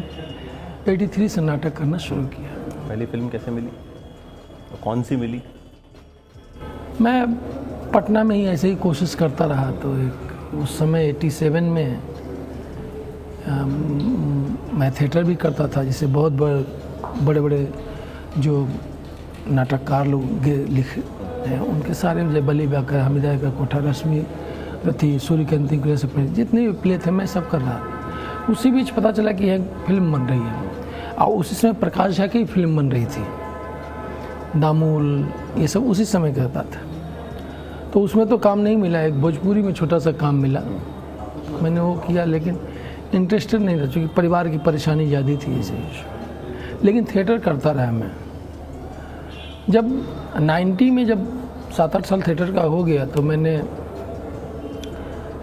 83 0.86 1.30
से 1.30 1.42
नाटक 1.42 1.78
करना 1.78 1.98
शुरू 1.98 2.26
किया। 2.26 2.50
पहली 2.90 3.06
फ़िल्म 3.06 3.30
कैसे 3.30 3.52
मिली? 3.52 3.68
और 3.68 4.80
कौन 4.84 5.04
सी 5.04 5.16
मिली? 5.16 5.44
मैं 7.02 7.34
पटना 7.92 8.24
में 8.24 8.36
ही 8.36 8.46
ऐसे 8.46 8.70
ही 8.70 8.76
कोशिश 8.76 9.16
करता 9.16 9.46
रहा 9.46 9.72
तो 9.72 9.98
एक 9.98 10.56
उस 10.56 10.80
समय 10.80 11.14
87 11.14 11.62
में 11.62 12.02
अम, 13.48 14.58
मैं 14.74 14.92
थिएटर 14.92 15.24
भी 15.24 15.36
करता 15.36 15.68
था 15.68 15.84
जिसे 15.84 16.08
बहुत 16.08 16.34
बड़े 16.34 16.66
बड़े 17.26 17.42
बड़े 17.42 17.74
जो 18.38 18.70
नाटककार 19.48 20.08
लोग 20.08 20.46
लिख 20.46 20.98
हैं। 21.48 21.60
उनके 21.60 21.94
सारे 21.94 22.28
जय 22.30 22.42
बली 22.42 22.66
व्याकर 22.66 23.00
हमिदा 23.00 23.38
का 23.38 23.50
कोठा 23.50 23.80
रश्मि 23.80 24.25
रथी 24.86 25.18
सूर्यकांति 25.20 25.78
जितने 26.28 26.62
भी 26.62 26.72
प्ले 26.74 26.98
थे, 26.98 27.12
मैं 27.12 27.25
सब 27.25 27.50
कर 27.50 27.60
रहा 27.60 27.80
उसी 28.52 28.72
बीच 28.72 28.90
पता 28.90 29.12
चला 29.12 29.32
कि 29.32 29.46
यह 29.46 29.64
फ़िल्म 29.88 30.12
बन 30.12 30.22
रही 30.22 30.40
है। 30.40 31.16
और 31.16 31.38
उसी 31.38 31.56
समय 31.56 31.74
प्रकाश 31.74 32.18
झा 32.18 32.28
की 32.28 32.44
फ़िल्म 32.46 32.75
बन 32.78 32.92
रही 32.92 33.06
थी। 33.06 34.60
दामूल, 34.60 35.28
ये 35.58 35.68
सब 35.68 35.90
उसी 35.90 36.06
समय 36.06 36.34
का 36.34 36.48
था। 36.50 36.66
तो 37.94 38.02
उसमें 38.02 38.28
तो 38.28 38.38
काम 38.38 38.60
नहीं 38.60 38.78
मिला। 38.78 39.02
एक 39.02 39.22
भोजपुरी 39.22 39.62
में 39.62 39.74
छोटा 39.74 40.00
सा 40.00 40.12
काम 40.12 40.36
मिला। 40.36 40.62
मैंने 41.62 41.80
वो 41.80 41.94
किया, 42.08 42.25
लेकिन 42.25 42.60
इंटरेस्टेड 43.14 43.62
नहीं 43.62 43.80
था, 43.80 43.86
क्योंकि 43.86 44.14
परिवार 44.16 44.50
की 44.50 44.58
परेशानी 44.58 45.08
ज़्यादा 45.08 45.36
थी 45.38 45.60
इसे 45.60 45.74
लेकिन 46.84 47.06
थिएटर 47.06 47.38
करता 47.38 47.72
रहा 47.72 47.92
मैं। 47.92 48.12
जब 49.70 49.88
90 50.42 50.90
में 50.92 51.06
जब 51.06 51.46
सात 51.78 51.96
आठ 51.96 52.06
साल 52.06 52.22
थिएटर 52.22 52.52
का 52.52 52.62
हो 52.62 52.84
गया 52.84 53.06
तो 53.06 53.22
मैंने 53.22 53.64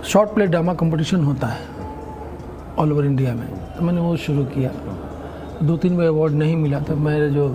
शॉर्ट 0.04 0.30
प्ले 0.30 0.46
ड्रामा 0.46 0.74
कंपटीशन 0.74 1.24
होता 1.24 1.46
है 1.46 1.60
ऑल 2.78 2.92
ओवर 2.92 3.04
इंडिया 3.04 3.34
में। 3.34 3.48
तो 3.48 3.84
मैंने 3.84 4.00
वो 4.00 4.16
शुरू 4.16 4.44
किया। 4.44 4.70
दो 5.62 5.76
तीन 5.76 5.96
बार 5.96 6.06
अवार्ड 6.06 6.32
नहीं 6.32 6.56
मिला 6.56 6.80
तो 6.80 6.96
मेरे 6.96 7.30
जो 7.30 7.48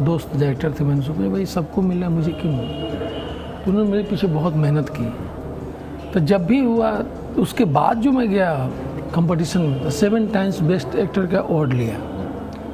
दोस्त 0.00 0.36
डायरेक्टर 0.36 0.72
थे, 0.80 0.84
मैंने 0.84 1.02
सोचा, 1.02 1.28
भाई, 1.28 1.46
सबको 1.46 1.82
मिला, 1.82 2.08
मुझे 2.08 2.32
क्यों? 2.32 2.52
तो 2.52 3.70
उन्होंने 3.70 3.90
मेरे 3.90 4.02
पीछे 4.02 4.26
बहुत 4.26 4.54
मेहनत 4.54 4.88
की। 4.88 5.12
तो 6.12 6.20
जब 6.20 6.46
भी 6.46 6.58
हुआ 6.58 7.04
उसके 7.38 7.64
बाद 7.64 7.98
जो 7.98 8.12
मैं 8.12 8.30
गया 8.30 8.70
कंपटीशन 9.14 9.60
में 9.60 9.82
तो 9.82 9.90
सेवन 9.90 10.26
टाइम्स 10.26 10.60
बेस्ट 10.60 10.94
एक्टर 10.94 11.26
का 11.26 11.38
अवार्ड 11.38 11.72
लिया 11.72 11.98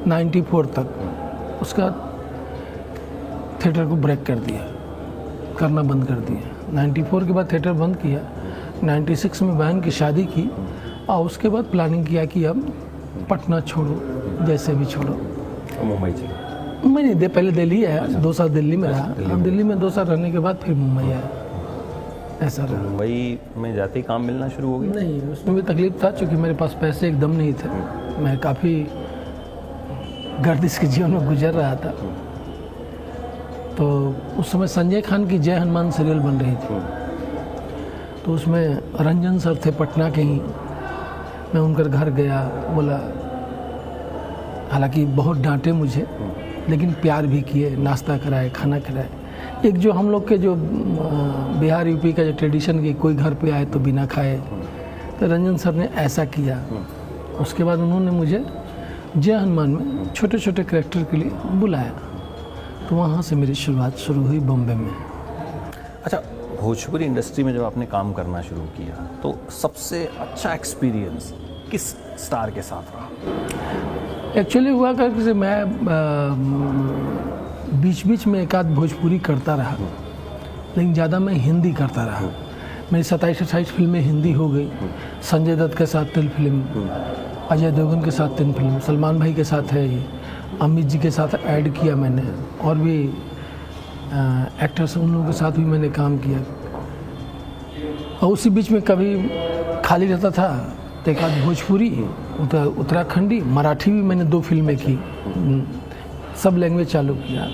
94 0.07 0.65
तक। 0.65 0.87
उसका 1.61 2.06
थिएटर 3.67 3.85
को 3.85 3.95
ब्रेक 3.95 4.23
कर 4.23 4.35
दिया 4.35 4.61
करना 5.59 5.81
बंद 5.81 6.05
कर 6.07 6.13
दिया। 6.13 6.73
94 6.73 7.27
के 7.27 7.33
बाद 7.33 7.51
थिएटर 7.51 7.73
बंद 7.73 7.95
किया 7.95 8.19
96 8.83 9.41
में 9.41 9.57
बहन 9.57 9.81
की 9.81 9.91
शादी 9.91 10.23
की 10.23 10.51
और 11.09 11.25
उसके 11.25 11.49
बाद 11.49 11.63
प्लानिंग 11.63 12.05
किया 12.05 12.25
कि 12.25 12.43
अब 12.43 12.73
पटना 13.29 13.59
छोड़ो 13.59 14.01
जैसे 14.45 14.73
भी 14.73 14.85
छोड़ो। 14.85 15.13
मुंबई 15.83 16.11
चले। 16.11 16.89
मैं 16.89 17.03
नहीं 17.03 17.15
दे 17.15 17.27
पहले 17.27 17.51
दिल्ली 17.51 17.85
आया 17.85 18.01
अच्छा। 18.03 18.19
दो 18.19 18.33
साल 18.33 18.49
दिल्ली 18.49 18.77
में 18.77 18.89
रहा। 18.89 19.05
अब 19.31 19.43
दिल्ली 19.43 19.63
में 19.63 19.79
दो 19.79 19.89
साल 19.89 20.05
रहने 20.05 20.31
के 20.31 20.39
बाद 20.39 20.55
फिर 20.55 20.75
मुंबई 20.75 21.03
आया। 21.03 21.21
ऐसा 22.41 22.65
रहा। 22.65 22.81
मुंबई 22.81 23.39
में 23.57 23.75
जाते 23.75 23.99
ही 23.99 24.03
काम 24.03 24.21
मिलना 24.21 24.49
शुरू 24.49 24.71
हो 24.71 24.79
गया? 24.79 24.93
नहीं 24.93 25.21
उसमें 25.21 25.55
भी 25.55 25.61
तकलीफ़ 25.61 25.93
था 26.03 26.11
क्योंकि 26.11 26.35
मेरे 26.35 26.53
पास 26.53 26.77
पैसे 26.81 27.07
एकदम 27.07 27.31
नहीं 27.31 27.53
थे। 27.53 27.69
मैं 28.21 28.37
काफ़ी 28.37 28.87
गर्दिश 30.41 30.77
के 30.77 30.87
जीवन 30.87 31.11
में 31.11 31.27
गुजर 31.27 31.53
रहा 31.53 31.75
था। 31.75 31.93
तो 33.77 33.85
उस 34.39 34.51
समय 34.51 34.67
संजय 34.67 35.01
खान 35.01 35.27
की 35.27 35.37
जय 35.39 35.55
हनुमान 35.55 35.91
सीरियल 35.91 36.19
बन 36.19 36.39
रही 36.39 36.55
थी। 36.55 36.79
तो 38.25 38.33
उसमें 38.33 38.79
रंजन 39.01 39.37
सर 39.39 39.55
थे 39.65 39.71
पटना 39.71 40.09
के 40.09 40.21
ही। 40.21 40.39
मैं 41.53 41.61
उनके 41.61 41.83
घर 41.83 42.09
गया, 42.09 42.41
बोला, 42.75 42.97
हालाँकि 44.71 45.05
बहुत 45.05 45.37
डांटे 45.37 45.71
मुझे, 45.71 46.05
लेकिन 46.69 46.91
प्यार 46.93 47.27
भी 47.27 47.41
किए, 47.41 47.69
नाश्ता 47.77 48.17
कराए, 48.17 48.49
खाना 48.49 48.79
खिलाए 48.79 49.09
एक 49.65 49.77
जो 49.77 49.91
हम 49.91 50.09
लोग 50.11 50.27
के 50.27 50.37
जो 50.37 50.55
बिहार 50.57 51.87
यूपी 51.87 52.13
का 52.13 52.23
जो 52.23 52.31
ट्रेडिशन 52.31 52.81
की 52.83 52.93
कोई 52.93 53.15
घर 53.15 53.33
पे 53.33 53.51
आए 53.51 53.65
तो 53.65 53.79
बिना 53.79 54.05
खाए 54.05 54.35
तो 55.19 55.27
रंजन 55.27 55.57
सर 55.57 55.73
ने 55.73 55.85
ऐसा 55.97 56.25
किया। 56.25 56.59
उसके 57.41 57.63
बाद 57.63 57.79
उन्होंने 57.79 58.11
मुझे 58.11 58.43
जय 59.17 59.33
हनुमान 59.33 59.69
में 59.69 60.13
छोटे 60.13 60.39
छोटे 60.39 60.63
करेक्टर 60.63 61.03
के 61.03 61.17
लिए 61.17 61.31
बुलाया। 61.59 61.91
तो 62.89 62.95
वहाँ 62.95 63.21
से 63.21 63.35
मेरी 63.35 63.55
शुरुआत 63.55 63.97
शुरू 63.97 64.21
हुई 64.25 64.39
बॉम्बे 64.39 64.73
में। 64.75 64.91
अच्छा 66.05 66.17
भोजपुरी 66.61 67.05
इंडस्ट्री 67.05 67.43
में 67.43 67.53
जब 67.53 67.63
आपने 67.63 67.85
काम 67.85 68.13
करना 68.13 68.41
शुरू 68.41 68.61
किया 68.77 68.95
तो 69.23 69.37
सबसे 69.53 70.05
अच्छा 70.19 70.53
एक्सपीरियंस 70.53 71.33
किस 71.71 71.89
स्टार 72.25 72.51
के 72.51 72.61
साथ 72.61 72.95
रहा? 72.95 74.39
एक्चुअली 74.39 74.69
हुआ 74.69 74.93
कर 74.93 75.09
कि 75.13 75.33
मैं 75.33 75.57
बीच 77.81 78.05
बीच 78.07 78.27
में 78.27 78.41
एक 78.41 78.55
आध 78.55 78.73
भोजपुरी 78.75 79.19
करता 79.19 79.55
रहा। 79.55 79.75
लेकिन 80.77 80.93
ज़्यादा 80.93 81.19
मैं 81.19 81.33
हिंदी 81.35 81.73
करता 81.73 82.03
रहा। 82.05 82.29
मेरी 82.93 83.03
सत्ताईस 83.03 83.41
अट्ठाईस 83.41 83.71
फ़िल्में 83.71 83.99
हिंदी 84.01 84.31
हो 84.33 84.47
गई। 84.49 84.69
संजय 85.31 85.55
दत्त 85.55 85.77
के 85.77 85.85
साथ 85.85 86.05
तीन 86.15 86.27
फ़िल्म 86.29 86.87
अजय 87.51 87.71
देवगन 87.71 88.03
के 88.03 88.11
साथ 88.11 88.37
तीन 88.37 88.53
फ़िल्म 88.53 88.79
सलमान 88.79 89.19
भाई 89.19 89.33
के 89.33 89.43
साथ 89.43 89.73
है 89.73 89.87
ये। 89.87 90.03
अमित 90.61 90.85
जी 90.85 90.99
के 90.99 91.11
साथ 91.11 91.35
ऐड 91.45 91.73
किया 91.73 91.95
मैंने 91.95 92.23
और 92.67 92.77
भी 92.77 92.97
एक्टर्स 94.65 94.97
उन 94.97 95.11
लोगों 95.13 95.25
के 95.25 95.33
साथ 95.33 95.51
भी 95.51 95.65
मैंने 95.65 95.89
काम 95.89 96.17
किया। 96.17 96.39
और 98.17 98.31
उसी 98.33 98.49
बीच 98.49 98.71
में 98.71 98.81
कभी 98.81 99.15
खाली 99.85 100.07
रहता 100.07 100.31
था 100.31 100.47
तो 101.05 101.11
एक 101.11 101.19
आध 101.23 101.41
भोजपुरी 101.43 101.89
उतर, 101.89 102.65
उत्तराखंडी 102.65 103.41
मराठी 103.41 103.91
भी 103.91 104.01
मैंने 104.01 104.23
दो 104.25 104.41
फ़िल्में 104.41 104.75
की 104.77 104.99
सब 106.43 106.57
लैंग्वेज 106.57 106.87
चालू 106.91 107.13
किया। 107.17 107.47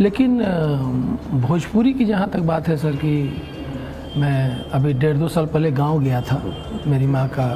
लेकिन 0.00 0.38
भोजपुरी 1.40 1.92
की 1.94 2.04
जहाँ 2.04 2.28
तक 2.30 2.40
बात 2.52 2.68
है 2.68 2.76
सर 2.76 2.96
कि 2.96 3.12
मैं 4.16 4.70
अभी 4.70 4.92
डेढ़ 4.92 5.16
दो 5.16 5.28
साल 5.28 5.46
पहले 5.46 5.70
गाँव 5.72 6.00
गया 6.00 6.20
था 6.22 6.42
मेरी 6.86 7.06
माँ 7.06 7.28
का 7.28 7.48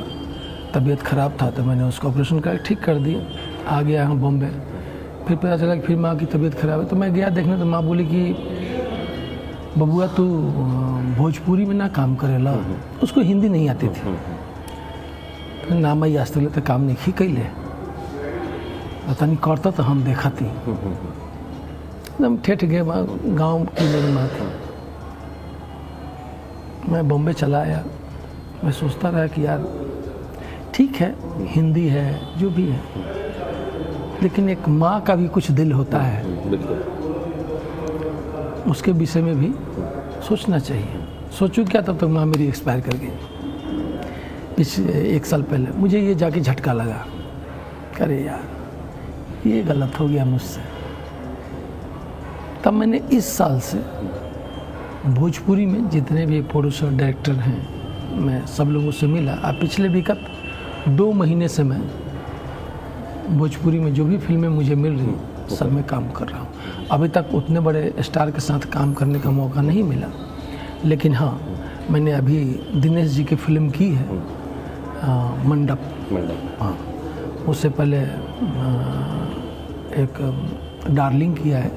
तबीयत 0.75 1.03
ख़राब 1.03 1.37
था 1.43 1.51
तो 1.51 1.63
मैंने 1.65 1.85
उसका 1.85 2.09
ऑपरेशन 2.09 2.41
कर 2.41 2.57
ठीक 2.67 2.83
कर 2.85 2.99
दिया। 2.99 3.21
आ 3.67 3.81
गया 3.83 4.03
यहाँ 4.03 4.17
बॉम्बे। 4.17 4.49
फिर 5.27 5.37
पता 5.37 5.57
चला 5.57 5.75
कि 5.75 5.81
फिर 5.87 5.97
माँ 5.97 6.17
की 6.17 6.27
तबीयत 6.27 6.55
ख़राब 6.55 6.81
है। 6.81 6.87
तो 6.87 6.97
मैं 6.97 7.13
गया 7.15 7.29
देखने 7.29 7.59
तो 7.59 7.65
माँ 7.67 7.83
बोली 7.83 8.05
कि 8.07 8.23
बबुआ 9.79 10.07
तू 10.17 10.25
भोजपुरी 11.17 11.65
में 11.65 11.75
ना 11.75 11.89
काम 11.89 12.15
करेला 12.17 12.53
उसको 13.03 13.21
हिंदी 13.21 13.49
नहीं 13.49 13.69
आती 13.71 13.89
थी। 13.89 14.15
तो 15.69 15.75
नाम 15.75 16.05
आई 16.05 16.17
आज 16.17 16.33
तक 16.33 16.51
तो 16.55 16.61
काम 16.63 16.81
नहीं 16.83 16.97
खी 16.97 17.13
कैले 17.13 17.47
पता 19.09 19.27
नहीं 19.27 19.37
करता 19.37 19.71
तो 19.71 19.83
हम 19.83 20.05
देखा 20.05 20.31
थी। 20.31 20.47
एकदम 22.07 22.37
ठेठ 22.45 22.65
गए 22.65 22.81
वहाँ 22.81 23.07
गाँव 23.25 23.65
की 23.67 23.85
मेरी 23.85 24.13
माँ 24.13 24.29
थी। 24.29 24.45
मैं 26.93 27.09
बॉम्बे 27.09 27.33
चला 27.33 27.59
आया। 27.59 27.85
मैं 28.65 28.73
सोचता 28.73 29.09
रहा 29.09 29.27
कि 29.27 29.47
यार 29.47 29.61
ठीक 30.75 30.97
है 30.97 31.15
हिंदी 31.53 31.87
है 31.89 32.39
जो 32.39 32.51
भी 32.51 32.67
है। 32.69 32.81
लेकिन 34.23 34.49
एक 34.49 34.69
माँ 34.69 35.01
का 35.01 35.15
भी 35.15 35.29
कुछ 35.29 35.51
दिल 35.51 35.73
होता 35.73 35.99
है। 35.99 36.25
उसके 38.71 38.93
विषय 38.93 39.23
में 39.23 39.37
भी 39.41 39.53
सोचना 40.29 40.59
चाहिए। 40.59 41.05
सोचूं 41.39 41.65
क्या 41.65 41.83
तब 41.83 41.97
तक 41.97 42.05
माँ 42.05 42.27
मेरी 42.27 42.47
एक्सपायर 42.49 42.81
कर 42.81 42.97
गई? 42.97 43.11
पिछले 44.57 44.93
एक 45.17 45.27
साल 45.27 45.43
पहले 45.43 45.71
मुझे 45.71 46.01
ये 46.01 46.15
जाके 46.15 46.41
झटका 46.41 46.73
लगा। 46.73 47.05
अरे 48.01 48.23
यार 48.25 49.49
ये 49.49 49.63
गलत 49.63 50.01
हो 50.01 50.09
गया 50.09 50.25
मुझसे। 50.25 50.61
तब 52.65 52.73
मैंने 52.73 53.01
इस 53.13 53.37
साल 53.37 53.61
से 53.61 53.79
भोजपुरी 55.07 55.67
में 55.67 55.89
जितने 55.91 56.27
भी 56.27 56.41
प्रोड्यूसर 56.43 56.91
डायरेक्टर 56.91 57.33
हैं 57.33 58.21
मैं 58.21 58.47
सब 58.47 58.65
लोगों 58.65 58.91
से 58.91 59.07
मिला। 59.07 59.33
अब 59.33 59.55
पिछले 59.55 59.89
विगत 59.89 60.21
दो 60.89 61.13
महीने 61.13 61.49
से 61.49 61.63
मैं 61.63 61.81
भोजपुरी 63.29 63.79
में 63.81 63.93
जो 63.95 64.05
भी 64.05 64.19
फ़िल्में 64.19 64.49
मुझे 64.49 64.75
मिल 64.75 64.93
रही 64.93 65.07
हैं, 65.07 65.49
सब 65.49 65.73
में 65.73 65.83
काम 65.85 66.09
कर 66.11 66.29
रहा 66.29 66.41
हूँ। 66.41 66.49
अभी 66.91 67.09
तक 67.09 67.35
उतने 67.35 67.61
बड़े 67.61 67.93
स्टार 68.01 68.31
के 68.31 68.41
साथ 68.41 68.61
काम 68.73 68.93
करने 68.95 69.21
का 69.21 69.31
मौका 69.31 69.61
नहीं 69.63 69.83
मिला। 69.83 70.09
लेकिन 70.85 71.15
हाँ 71.15 71.39
मैंने 71.91 72.13
अभी 72.13 72.39
दिनेश 72.77 73.11
जी 73.11 73.25
की 73.25 73.37
फ़िल्म 73.37 73.71
की 73.71 73.89
है 73.91 74.07
मंडप। 75.49 75.81
मंडप। 76.13 76.57
हाँ 76.61 76.77
उससे 77.49 77.69
पहले 77.69 77.97
अ, 77.97 78.07
एक 80.03 80.95
डार्लिंग 80.95 81.37
किया 81.37 81.59
है 81.59 81.71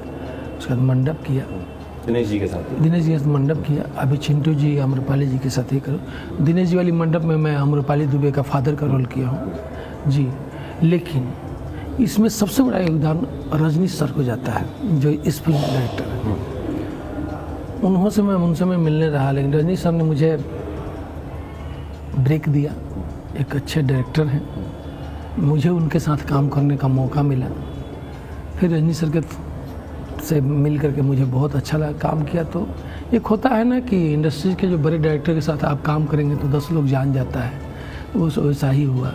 उसके 0.58 0.74
बाद 0.74 0.82
मंडप 0.84 1.22
किया। 1.26 1.44
दिनेश 2.06 2.26
जी 2.28 2.38
के 2.40 2.46
साथ 2.46 2.78
दिनेश 2.80 3.02
जी 3.04 3.10
के 3.12 3.18
साथ 3.18 3.26
मंडप 3.26 3.62
किया। 3.66 3.84
अभी 3.98 4.16
चिंटू 4.16 4.54
जी 4.54 4.76
अम्रपाली 4.78 5.26
जी 5.26 5.38
के 5.38 5.50
साथ 5.50 5.72
ही 5.72 5.80
करो। 5.80 6.44
दिनेश 6.44 6.68
जी 6.68 6.76
वाली 6.76 6.92
मंडप 6.92 7.22
में 7.22 7.36
मैं 7.36 7.54
अम्रपाली 7.56 8.06
दुबे 8.06 8.30
का 8.30 8.42
फादर 8.42 8.74
का 8.74 8.86
रोल 8.86 9.04
किया 9.06 9.28
हूँ। 9.28 9.52
जी। 10.06 10.28
लेकिन 10.82 11.32
इसमें 12.00 12.28
सबसे 12.28 12.62
बड़ा 12.62 12.78
योगदान 12.78 13.26
रजनी 13.54 13.86
सर 13.88 14.06
को 14.06 14.22
जाता 14.22 14.52
है, 14.52 14.66
जो 15.00 15.10
इस 15.10 15.40
फ़िल्म 15.40 15.58
डायरेक्टर 15.58 16.04
है। 16.04 17.80
उन्हों 17.80 18.10
से 18.10 18.22
मैं 18.22 18.34
उनसे 18.34 18.64
मैं 18.64 18.76
मिलने 18.76 19.08
रहा, 19.08 19.30
लेकिन 19.30 19.54
रजनी 19.54 19.76
सर 19.76 19.92
ने 19.92 20.04
मुझे 20.04 20.36
ब्रेक 22.18 22.48
दिया। 22.48 22.72
एक 23.40 23.56
अच्छे 23.56 23.82
डायरेक्टर 23.82 24.26
हैं। 24.26 24.42
मुझे 25.38 25.68
उनके 25.68 25.98
साथ 25.98 26.16
काम 26.16 26.48
करने 26.48 26.76
का 26.76 26.88
मौका 26.88 27.22
मिला। 27.22 27.46
फिर 28.56 28.74
रजनी 28.74 28.94
सर 28.94 29.10
के 29.10 29.20
से 30.22 30.40
मिल 30.40 30.78
करके 30.78 31.02
मुझे 31.02 31.24
बहुत 31.24 31.56
अच्छा 31.56 31.78
लगा, 31.78 31.92
काम 31.92 32.22
किया 32.22 32.44
तो। 32.44 32.68
एक 33.14 33.26
होता 33.26 33.48
है 33.48 33.64
ना 33.64 33.80
कि 33.80 34.12
इंडस्ट्री 34.12 34.54
के 34.54 34.66
जो 34.66 34.78
बड़े 34.78 34.98
डायरेक्टर 34.98 35.34
के 35.34 35.40
साथ 35.40 35.64
आप 35.64 35.82
काम 35.82 36.04
करेंगे 36.06 36.36
तो 36.36 36.48
दस 36.48 36.68
लोग 36.72 36.86
जान 36.86 37.12
जाता 37.12 37.40
है। 37.40 37.52
वो 38.16 38.26
वैसा 38.42 38.70
ही 38.70 38.84
हुआ। 38.84 39.12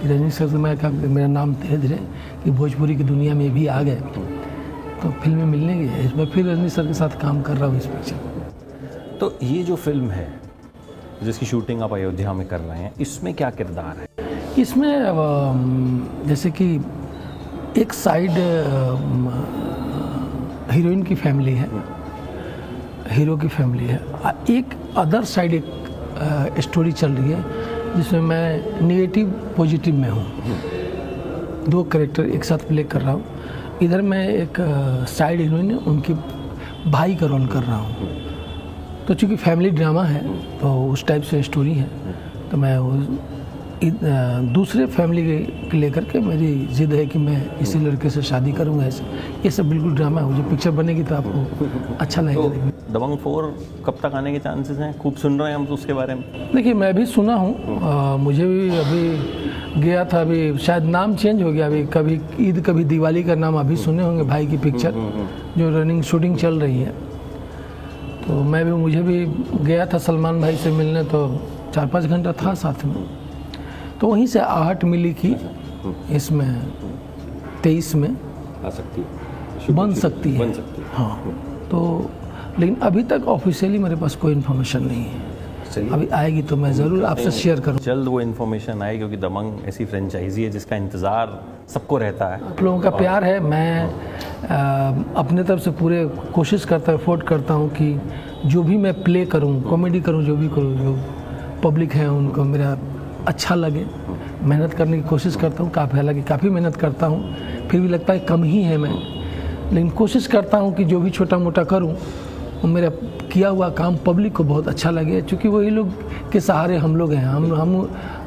कि 0.00 0.08
रजनी 0.08 0.30
सर 0.30 0.48
से 0.48 0.56
मैं 0.58 0.76
कहा 0.78 0.90
मेरा 0.90 1.26
नाम 1.28 1.54
धीरे 1.54 1.76
धीरे 1.78 1.98
कि 2.44 2.50
भोजपुरी 2.52 2.96
की 2.96 3.04
दुनिया 3.04 3.34
में 3.34 3.50
भी 3.54 3.66
आ 3.66 3.82
गए। 3.82 4.00
तो 5.02 5.10
फ़िल्में 5.12 5.44
मिलने 5.44 5.76
गई 5.76 6.04
इसमें 6.04 6.26
फिर 6.26 6.46
रजनी 6.46 6.68
सर 6.70 6.86
के 6.86 6.94
साथ 6.94 7.20
काम 7.22 7.40
कर 7.42 7.56
रहा 7.56 7.68
हूँ 7.68 7.76
इस 7.76 7.86
पिक्चर 7.86 8.16
में। 8.16 9.18
तो 9.18 9.32
ये 9.42 9.62
जो 9.62 9.76
फ़िल्म 9.76 10.10
है 10.10 10.28
जिसकी 11.22 11.46
शूटिंग 11.46 11.82
आप 11.82 11.92
अयोध्या 11.94 12.32
में 12.32 12.46
कर 12.48 12.60
रहे 12.60 12.78
हैं 12.78 12.92
इसमें 13.00 13.32
क्या 13.34 13.50
किरदार 13.50 13.96
है? 13.96 14.06
इसमें 14.58 16.26
जैसे 16.28 16.50
कि 16.50 16.66
एक 17.80 17.92
साइड 17.92 18.30
हीरोइन 20.72 21.02
की 21.02 21.14
फैमिली 21.14 21.54
है। 21.54 21.68
हीरो 23.10 23.36
की 23.36 23.48
फैमिली 23.48 23.86
है। 23.86 24.00
एक 24.50 24.74
अदर 24.96 25.24
साइड 25.24 25.54
एक 25.54 26.60
स्टोरी 26.60 26.92
चल 26.92 27.12
रही 27.12 27.32
है। 27.32 27.65
जिसमें 27.96 28.20
मैं 28.20 28.86
निगेटिव 28.86 29.28
पॉजिटिव 29.56 29.94
में 29.94 30.08
हूँ। 30.08 30.26
दो 31.70 31.82
करेक्टर 31.82 32.26
एक 32.26 32.44
साथ 32.44 32.66
प्ले 32.68 32.84
कर 32.84 33.00
रहा 33.00 33.12
हूँ। 33.12 33.78
इधर 33.82 34.02
मैं 34.02 34.28
एक 34.28 34.56
साइड 35.08 35.40
हीरोइन 35.40 35.74
उनके 35.76 36.14
भाई 36.90 37.14
का 37.14 37.26
रोल 37.26 37.46
कर 37.46 37.62
रहा 37.62 37.76
हूँ। 37.76 38.08
तो 39.06 39.14
चूँकि 39.14 39.36
फैमिली 39.36 39.70
ड्रामा 39.70 40.02
है 40.04 40.20
तो 40.58 40.74
उस 40.92 41.06
टाइप 41.06 41.22
से 41.22 41.42
स्टोरी 41.42 41.74
है। 41.74 41.88
तो 42.50 42.56
मैं 42.56 42.76
वो 42.78 42.92
दूसरे 43.84 44.84
फैमिली 44.86 45.22
के 45.70 45.76
लेकर 45.76 46.04
के 46.04 46.18
मेरी 46.18 46.54
जिद 46.74 46.92
है 46.92 47.04
कि 47.06 47.18
मैं 47.18 47.58
इसी 47.60 47.78
लड़के 47.78 48.10
से 48.10 48.22
शादी 48.22 48.52
करूँगा 48.52 48.84
ऐसे। 48.84 49.04
ये 49.44 49.50
सब 49.50 49.68
बिल्कुल 49.70 49.94
ड्रामा 49.94 50.20
है। 50.20 50.36
जो 50.36 50.42
पिक्चर 50.50 50.70
बनेगी 50.70 51.02
तो 51.02 51.14
आपको 51.14 51.96
अच्छा 52.00 52.22
लगेगा। 52.22 52.42
देखने 52.42 52.64
में। 52.64 52.72
दबंग 52.92 53.16
फोर 53.18 53.52
कब 53.86 53.98
तक 54.02 54.14
आने 54.14 54.32
के 54.32 54.38
चांसेस 54.38 54.78
हैं? 54.78 54.96
खूब 54.98 55.14
सुन 55.14 55.38
रहे 55.40 55.48
हैं 55.48 55.56
हम 55.56 55.66
तो 55.66 55.74
उसके 55.74 55.92
बारे 55.92 56.14
में। 56.14 56.22
देखिए 56.54 56.74
मैं 56.74 56.94
भी 56.94 57.04
सुना 57.06 57.34
हूँ। 57.34 58.18
मुझे 58.18 58.46
भी 58.46 58.68
अभी 58.78 59.82
गया 59.82 60.04
था 60.04 60.20
अभी 60.20 60.56
शायद 60.58 60.84
नाम 60.86 61.14
चेंज 61.16 61.42
हो 61.42 61.52
गया। 61.52 61.66
अभी 61.66 61.84
कभी 61.92 62.20
ईद 62.40 62.62
कभी 62.66 62.84
दिवाली 62.86 63.22
का 63.24 63.34
नाम 63.34 63.58
अभी 63.60 63.76
सुने 63.76 64.02
होंगे 64.02 64.22
भाई 64.22 64.46
की 64.46 64.56
पिक्चर 64.58 64.92
जो 65.58 65.68
रनिंग 65.78 66.02
शूटिंग 66.02 66.36
चल 66.36 66.60
रही 66.60 66.80
है। 66.80 66.94
तो 68.26 68.42
मैं 68.44 68.64
भी 68.64 68.72
मुझे 68.72 69.02
भी 69.02 69.24
गया 69.64 69.86
था 69.86 69.98
सलमान 69.98 70.40
भाई 70.40 70.56
से 70.56 70.70
मिलने 70.70 71.02
तो 71.04 71.20
चार 71.74 71.86
पाँच 71.86 72.04
घंटा 72.06 72.32
था 72.32 72.54
साथ 72.54 72.84
में। 72.84 72.94
तो 74.00 74.06
वहीं 74.06 74.26
से 74.26 74.40
आहट 74.40 74.84
मिली 74.84 75.12
कि 75.20 75.34
इसमें 76.16 76.48
तेईस 77.62 77.94
में 77.94 78.08
आ 78.64 78.70
सकती 78.70 79.00
है। 79.00 79.74
बन 79.74 79.94
सकती 79.94 80.32
है। 80.32 80.38
बन 80.38 80.52
सकती 80.52 80.82
है। 80.82 80.88
हाँ 80.94 81.34
तो 81.70 82.10
लेकिन 82.58 82.76
अभी 82.82 83.02
तक 83.04 83.24
ऑफिशियली 83.28 83.78
मेरे 83.78 83.96
पास 83.96 84.14
कोई 84.16 84.32
इन्फॉर्मेशन 84.32 84.82
नहीं 84.82 85.04
है। 85.04 85.24
अभी 85.92 86.06
आएगी 86.14 86.42
तो 86.42 86.56
मैं 86.56 86.72
ज़रूर 86.72 87.04
आपसे 87.04 87.30
शेयर 87.30 87.60
करूँ। 87.60 87.78
जल्द 87.84 88.08
वो 88.08 88.20
इन्फॉर्मेशन 88.20 88.82
आए 88.82 88.96
क्योंकि 88.98 89.16
दबंग 89.16 89.66
ऐसी 89.68 89.84
फ्रेंचाइजी 89.84 90.42
है 90.44 90.50
जिसका 90.50 90.76
इंतज़ार 90.76 91.40
सबको 91.68 91.98
रहता 91.98 92.28
है। 92.28 92.40
आप 92.50 92.62
लोगों 92.62 92.80
का 92.80 92.90
प्यार 92.90 93.24
है। 93.24 93.38
मैं 93.40 93.82
अ, 93.82 95.04
अपने 95.16 95.42
तरफ़ 95.42 95.60
से 95.60 95.70
पूरे 95.80 96.04
कोशिश 96.34 96.64
करता 96.64 96.92
हूँ 96.92 97.00
एफोर्ड 97.00 97.22
करता 97.22 97.54
हूँ 97.54 97.68
कि 97.70 97.98
जो 98.46 98.62
भी 98.62 98.76
मैं 98.76 98.92
प्ले 99.02 99.24
करूँ 99.26 99.62
कॉमेडी 99.62 100.00
करूँ 100.00 100.24
जो 100.24 100.36
भी 100.36 100.48
करूँ 100.48 100.76
जो 100.76 100.96
पब्लिक 101.64 101.92
है 101.92 102.08
उनको 102.10 102.44
मेरा 102.44 102.76
अच्छा 103.26 103.54
लगे। 103.54 103.84
मेहनत 104.42 104.74
करने 104.74 104.96
की 104.96 105.08
कोशिश 105.08 105.36
करता 105.36 105.62
हूँ 105.62 105.70
काफ़ी 105.72 105.96
हालाँकि 105.96 106.22
काफ़ी 106.22 106.50
मेहनत 106.50 106.76
करता 106.76 107.06
हूँ 107.06 107.68
फिर 107.68 107.80
भी 107.80 107.88
लगता 107.88 108.12
है 108.12 108.18
कम 108.28 108.42
ही 108.44 108.62
है 108.62 108.76
मैं। 108.76 108.90
लेकिन 109.72 109.90
कोशिश 109.90 110.26
करता 110.26 110.58
हूँ 110.58 110.74
कि 110.74 110.84
जो 110.84 111.00
भी 111.00 111.10
छोटा 111.10 111.38
मोटा 111.38 111.64
करूँ 111.64 111.92
वो 112.56 112.68
मेरा 112.68 112.88
किया 113.32 113.48
हुआ 113.48 113.68
काम 113.78 113.96
पब्लिक 114.06 114.32
को 114.36 114.44
बहुत 114.44 114.68
अच्छा 114.68 114.90
लगे 114.90 115.20
क्योंकि 115.22 115.48
वही 115.48 115.70
लोग 115.70 115.90
के 116.32 116.40
सहारे 116.40 116.76
हम 116.76 116.96
लोग 116.96 117.12
हैं। 117.12 117.24
हम 117.24 117.52
हम 117.54 117.74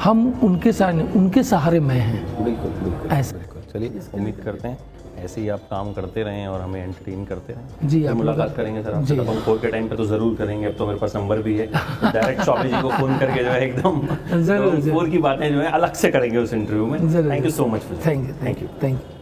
हम 0.03 0.27
उनके 0.43 0.71
सहारे 0.71 1.07
उनके 1.15 1.43
सहारे 1.43 1.79
मैं 1.79 1.99
हैं। 1.99 2.43
बिल्कुल 2.43 2.71
बिल्कुल। 2.83 3.11
ऐसे। 3.11 3.37
चलिए 3.73 4.01
उम्मीद 4.13 4.41
करते 4.45 4.67
हैं 4.67 4.77
ऐसे 5.23 5.41
ही 5.41 5.49
आप 5.49 5.59
काम 5.69 5.91
करते 5.93 6.23
रहें 6.23 6.47
और 6.47 6.61
हमें 6.61 6.81
एंटरटेन 6.83 7.25
करते 7.25 7.53
रहें। 7.53 7.87
जी, 7.89 8.05
आप 8.05 8.15
मुलाकात 8.15 8.55
करेंगे 8.55 8.83
सर। 8.83 8.93
आपसे 8.93 9.15
जी। 9.15 9.21
दबंग 9.21 9.41
फोर 9.41 9.57
के 9.57 9.71
टाइम 9.71 9.87
पे 9.89 9.95
तो 9.95 10.05
ज़रूर 10.05 10.35
करेंगे 10.35 10.67
अब 10.67 10.75
तो 10.77 10.87
मेरे 10.87 10.99
पास 10.99 11.15
नंबर 11.15 11.41
भी 11.41 11.57
है। 11.57 11.67
डायरेक्ट 11.67 12.41
चौबे 12.41 12.69
जी 12.69 12.81
को 12.81 12.89
फ़ोन 12.89 13.17
करके 13.19 13.43
जो 13.43 13.49
है 13.49 13.61
एकदम 13.67 14.01
ज़रूर, 14.49 14.81
फोर 14.91 15.09
की 15.09 15.17
बातें 15.27 15.51
जो 15.53 15.61
है 15.61 15.71
अलग 15.71 15.93
से 15.93 16.11
करेंगे 16.11 16.37
उस 16.37 16.53
इंटरव्यू 16.53 16.85
में। 16.85 16.99
Thank 17.31 17.45
you 17.45 17.51
so 17.51 17.65
much 17.67 17.81
for 17.81 18.01
thank 18.07 18.27
you 18.27 18.35
thank 18.45 18.61
you 18.61 18.67
thank 18.83 18.99
you 18.99 19.17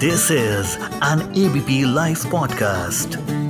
This 0.00 0.24
is 0.30 0.74
an 1.02 1.22
ABP 1.42 1.78
Life 1.94 2.26
podcast. 2.34 3.45